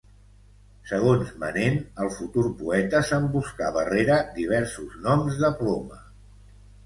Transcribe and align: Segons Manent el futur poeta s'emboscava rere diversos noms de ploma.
Segons 0.91 1.27
Manent 1.41 1.75
el 2.05 2.09
futur 2.15 2.45
poeta 2.63 3.01
s'emboscava 3.09 3.83
rere 3.91 4.17
diversos 4.41 4.95
noms 5.09 5.37
de 5.45 5.55
ploma. 5.61 6.01